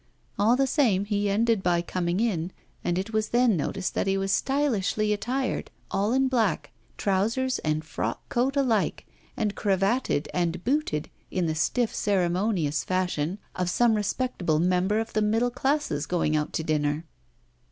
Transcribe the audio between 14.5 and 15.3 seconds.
member of the